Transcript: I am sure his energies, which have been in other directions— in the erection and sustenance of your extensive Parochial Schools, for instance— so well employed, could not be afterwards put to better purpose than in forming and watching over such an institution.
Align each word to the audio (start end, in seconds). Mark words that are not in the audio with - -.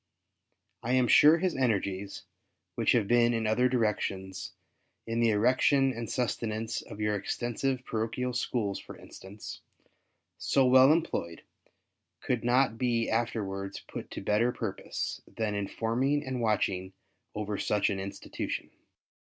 I 0.81 0.93
am 0.93 1.07
sure 1.07 1.37
his 1.37 1.55
energies, 1.55 2.23
which 2.73 2.93
have 2.93 3.07
been 3.07 3.35
in 3.35 3.45
other 3.45 3.69
directions— 3.69 4.53
in 5.05 5.19
the 5.19 5.29
erection 5.29 5.93
and 5.93 6.09
sustenance 6.09 6.81
of 6.81 6.99
your 6.99 7.13
extensive 7.15 7.85
Parochial 7.85 8.33
Schools, 8.33 8.79
for 8.79 8.97
instance— 8.97 9.61
so 10.39 10.65
well 10.65 10.91
employed, 10.91 11.43
could 12.19 12.43
not 12.43 12.79
be 12.79 13.11
afterwards 13.11 13.81
put 13.81 14.09
to 14.09 14.21
better 14.21 14.51
purpose 14.51 15.21
than 15.27 15.53
in 15.53 15.67
forming 15.67 16.25
and 16.25 16.41
watching 16.41 16.93
over 17.35 17.59
such 17.59 17.91
an 17.91 17.99
institution. 17.99 18.71